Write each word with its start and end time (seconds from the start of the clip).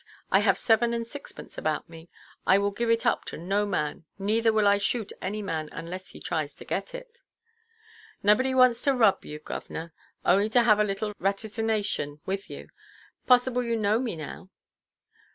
I 0.31 0.39
have 0.39 0.57
seven 0.57 0.95
and 0.95 1.05
sixpence 1.05 1.59
about 1.59 1.87
me; 1.87 2.09
I 2.47 2.57
will 2.57 2.71
give 2.71 2.89
it 2.89 3.05
up 3.05 3.23
to 3.25 3.37
no 3.37 3.67
man. 3.67 4.03
Neither 4.17 4.51
will 4.51 4.67
I 4.67 4.79
shoot 4.79 5.13
any 5.21 5.43
man, 5.43 5.69
unless 5.71 6.07
he 6.09 6.19
tries 6.19 6.55
to 6.55 6.65
get 6.65 6.95
it." 6.95 7.21
"Nubbody 8.23 8.55
wants 8.55 8.81
to 8.85 8.95
rob 8.95 9.23
you, 9.25 9.39
govʼnor, 9.39 9.91
only 10.25 10.49
to 10.49 10.63
have 10.63 10.79
a 10.79 10.83
little 10.83 11.13
rattysination 11.21 12.19
with 12.25 12.49
you. 12.49 12.69
Possible 13.27 13.61
you 13.61 13.75
know 13.75 13.99
me 13.99 14.15
now?" 14.15 14.49